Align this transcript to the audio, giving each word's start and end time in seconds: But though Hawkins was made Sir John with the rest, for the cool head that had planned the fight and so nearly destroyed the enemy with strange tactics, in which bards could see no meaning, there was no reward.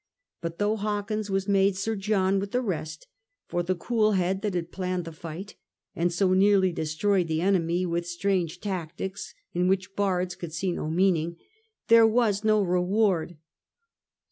But 0.41 0.57
though 0.57 0.77
Hawkins 0.77 1.29
was 1.29 1.47
made 1.47 1.77
Sir 1.77 1.95
John 1.95 2.39
with 2.39 2.53
the 2.53 2.61
rest, 2.63 3.05
for 3.45 3.61
the 3.61 3.75
cool 3.75 4.13
head 4.13 4.41
that 4.41 4.55
had 4.55 4.71
planned 4.71 5.05
the 5.05 5.11
fight 5.11 5.57
and 5.95 6.11
so 6.11 6.33
nearly 6.33 6.71
destroyed 6.71 7.27
the 7.27 7.39
enemy 7.41 7.85
with 7.85 8.07
strange 8.07 8.61
tactics, 8.61 9.35
in 9.53 9.67
which 9.67 9.95
bards 9.95 10.33
could 10.33 10.53
see 10.53 10.71
no 10.71 10.89
meaning, 10.89 11.35
there 11.87 12.07
was 12.07 12.43
no 12.43 12.63
reward. 12.63 13.37